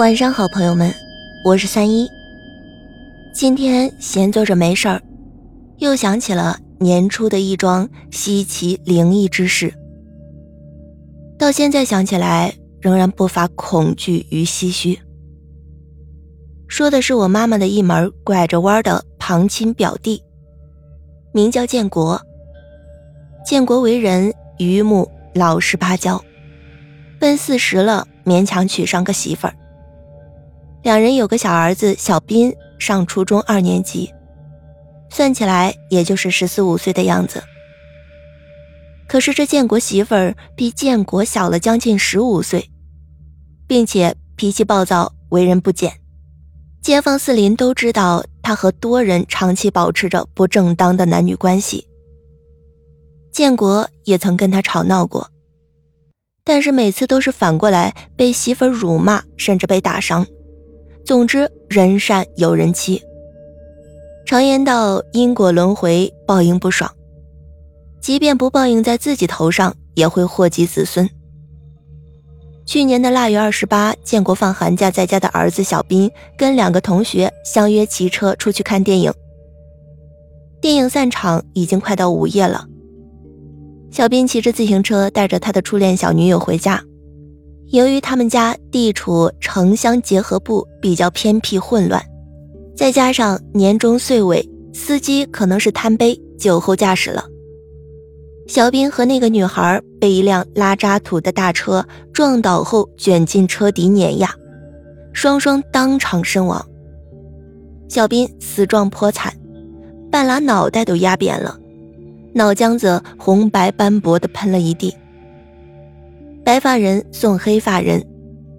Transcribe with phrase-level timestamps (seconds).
[0.00, 0.90] 晚上好，朋友们，
[1.44, 2.08] 我是三一。
[3.34, 5.02] 今天闲坐着没事儿，
[5.76, 9.70] 又想起了年初的一桩稀奇灵异之事。
[11.38, 14.98] 到现在想起来，仍然不乏恐惧与唏嘘。
[16.66, 20.22] 说的是我妈妈的一门拐着弯的旁亲表弟，
[21.34, 22.18] 名叫建国。
[23.44, 26.18] 建国为人榆木老实巴交，
[27.18, 29.54] 奔四十了，勉强娶上个媳妇儿。
[30.82, 34.12] 两人有个小儿子小斌，上初中二年级，
[35.10, 37.42] 算起来也就是十四五岁的样子。
[39.06, 42.70] 可是这建国媳妇儿比建国小了将近十五岁，
[43.66, 45.92] 并且脾气暴躁，为人不检。
[46.80, 51.86] 街坊四邻都知道他和多人长期保持着不正当的男女关系。
[53.30, 55.30] 建国也曾跟他吵闹过，
[56.42, 60.26] 但是每次都是反过来被媳妇儿辱骂，甚至被打伤。
[61.10, 63.02] 总之，人善有人欺。
[64.24, 66.88] 常言道：“因果轮回，报应不爽。”
[68.00, 71.10] 即便不报应在自己头上，也会祸及子孙。
[72.64, 79.12] 去年的腊月二十八，建国放寒假在家的儿子小斌跟两个同学相约骑车出去看电影。
[80.60, 82.68] 电影散场已经快到午夜了，
[83.90, 86.80] 小斌骑着自行车带着他的初恋小女友回家。
[87.70, 92.04] 由于他们家地处城乡结合部，比较偏僻混乱，
[92.76, 97.24] 再加上年终岁尾，司机可能是贪杯酒后驾驶了。
[98.48, 104.28] 小斌和那个女孩被一辆拉渣土的大车撞倒后卷进车底碾压，
[105.12, 106.64] 双双当场身亡。
[107.88, 109.32] 小斌死状颇惨，
[110.10, 111.56] 半拉脑袋都压扁了，
[112.34, 114.92] 脑浆子红白斑驳的喷了一地。
[116.44, 118.04] 白发人送黑发人，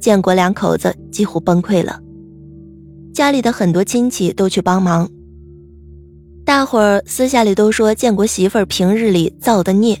[0.00, 1.98] 建国两口子几乎崩溃了。
[3.12, 5.08] 家里的很多亲戚都去帮忙，
[6.44, 9.98] 大伙儿私下里都说，建国媳妇儿平日里造的孽，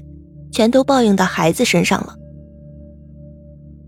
[0.52, 2.14] 全都报应到孩子身上了。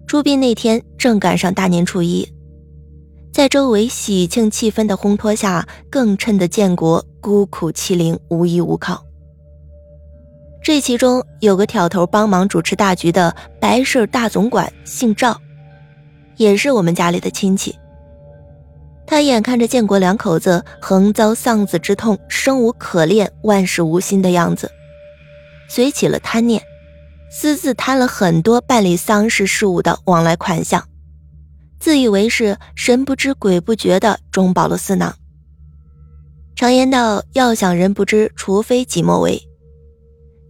[0.07, 2.27] 出殡那天正赶上大年初一，
[3.33, 9.05] 在周围喜庆气氛的烘托下，更衬得建国孤苦凄零，无依无靠。
[10.63, 15.37] 这其中有个挑头帮忙主持大局的白事大总管，姓赵，
[16.37, 17.77] 也是我们家里的亲戚。
[19.05, 24.71] 他眼看着建国两口子横遭丧子之痛，生无可恋，万事无心的样子，
[25.69, 26.63] 随起了贪念，
[27.29, 30.89] 私自贪了很多办理丧事事务的往来款项，
[31.81, 35.13] 自以为是神不知鬼不觉的中饱了私囊。
[36.55, 39.43] 常言道：要想人不知，除非己莫为。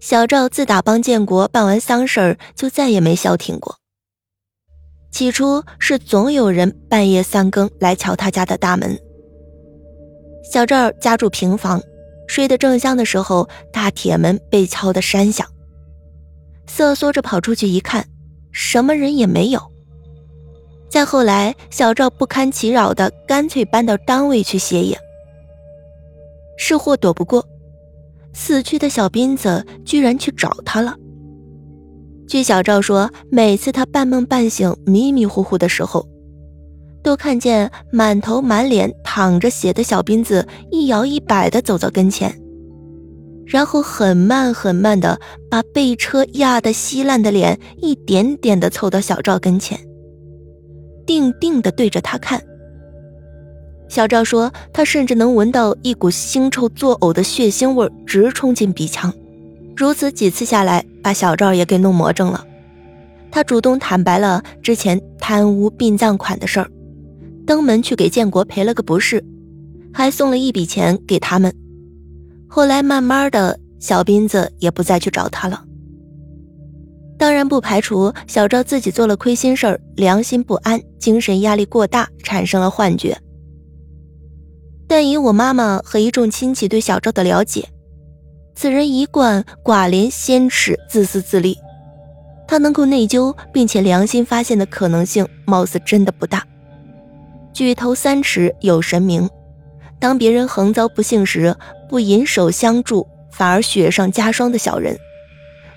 [0.03, 3.77] 小赵自打帮建国办完丧事儿，就再也没消停过。
[5.13, 8.99] 起初是总有人半夜三更来敲他家的大门。
[10.43, 11.81] 小赵家住平房，
[12.27, 15.47] 睡得正香的时候，大铁门被敲得山响。
[16.67, 18.05] 瑟缩着跑出去一看，
[18.51, 19.63] 什么人也没有。
[20.89, 24.99] 再后来，小赵不堪其扰的，干脆搬到单位去歇业。
[26.59, 27.47] 是祸躲不过。
[28.33, 30.97] 死去的小斌子居然去找他了。
[32.27, 36.09] 据小赵说，每次他半梦半醒、迷迷糊糊的时候，
[37.03, 42.35] 都看见满头满脸淌着血的小斌子一摇一摆地走到跟前，
[43.45, 49.79] 然后很慢很慢地把被车压得稀烂的脸一点点地凑到小赵跟前，
[51.05, 52.43] 定定地对着他看。
[53.93, 59.13] 小赵说：“他甚至能闻到一股腥臭作呕的血腥味直冲进鼻腔。
[59.77, 62.43] 如此几次下来，把小赵也给弄魔怔了。
[63.31, 66.71] 他主动坦白了之前贪污殡葬款的事儿，
[67.45, 69.23] 登门去给建国赔了个不是，
[69.93, 71.55] 还送了一笔钱给他们。
[72.49, 75.63] 后来慢慢的，小斌子也不再去找他了。
[77.19, 83.15] 当然不排除小赵自己做了亏心事儿，良心不安，精神压力过大，产生了幻觉。”
[84.95, 87.67] 但以我妈妈和一众亲戚对小赵的了解，
[88.55, 91.57] 此人一贯寡廉鲜耻、自私自利，
[92.47, 96.47] 他能够内疚并且良心发现的可能性，貌似真的不大。
[97.55, 99.31] 举头三尺有神明，
[99.99, 101.57] 当别人横遭不幸时，
[101.89, 104.99] 不引手相助，反而雪上加霜的小人，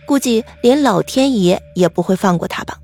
[0.06, 2.78] 估计连老天爷也不会放过他吧。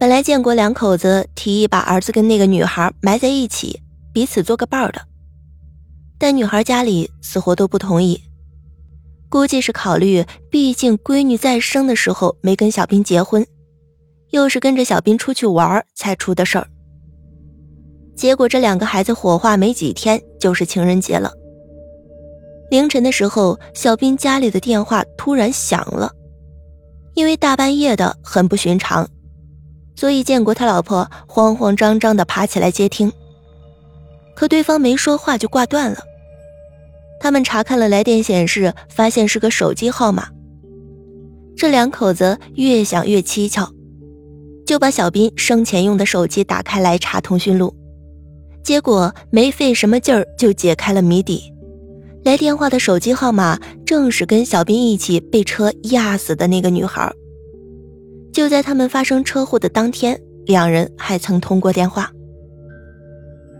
[0.00, 3.82] 本来建国两口子提议把儿子跟那个女孩埋在一起，
[4.14, 5.02] 彼此做个伴儿的。
[6.18, 8.22] 但女孩家里死活都不同意，
[9.28, 13.46] 估计是考虑，毕竟闺女在生的时候没跟小兵结婚，
[14.30, 16.66] 又是跟着小兵出去玩才出的事儿。
[18.14, 21.30] 结果这两个孩子火化没几天，就是情人节了。
[22.70, 26.10] 凌晨的时候，小斌家里的电话突然响了，
[27.14, 29.06] 因为大半夜的很不寻常，
[29.94, 33.12] 所以建国他老婆慌慌张张的爬起来接听。
[34.36, 35.98] 可对方没说话就挂断了。
[37.18, 40.28] 他们查看了来电显示，发现是个手机号码。
[41.56, 43.72] 这两口子越想越蹊跷，
[44.66, 47.74] 就把小斌生前用的手机打开来查通讯录。
[48.62, 51.50] 结果没费什么劲儿就解开了谜底，
[52.24, 57.10] 来电话的手机号码正是跟小斌一起被车压死的那个女孩。
[58.32, 62.10] 就在他们发生车祸的当天，两人还曾通过电话。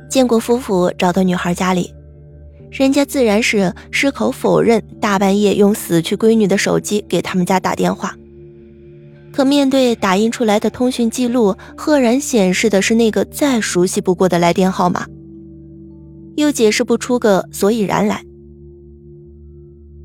[0.08, 1.92] 建国夫妇找到女孩家里，
[2.70, 8.14] 人家自然是矢口否认大半夜用死去闺女的手机给他们家打电话。
[9.32, 15.06] 可面对打印出来的通讯记录，赫然显示的是那个再熟悉不过的来电号码，
[16.36, 18.22] 又解释不出个所以然来。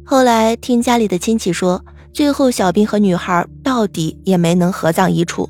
[0.04, 1.82] 后来听家里的亲戚说，
[2.12, 5.48] 最后小兵和女孩到底也没能合葬一处，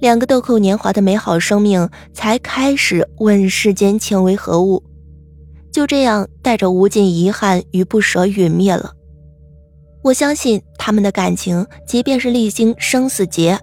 [0.00, 4.82] 两个豆蔻年华的美好生命才开始问世间情为何物，
[5.72, 8.92] 就这样带着无尽遗憾与不舍陨灭了。
[10.02, 13.58] 我相信他们的感情，即便是历经生死劫，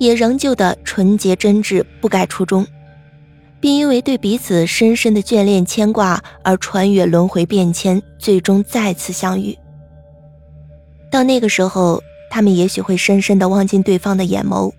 [0.00, 2.66] 也仍旧的纯洁真挚，不改初衷，
[3.60, 9.56] 并因为对彼此深深的眷恋牵挂而穿越轮回变迁，最终再次相遇。
[11.12, 14.72] 到那个时候，他们也许会深深的望进对方的眼眸，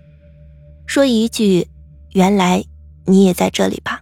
[0.88, 1.68] 说一句
[2.14, 2.64] ：“原来
[3.04, 4.00] 你也在这里吧。”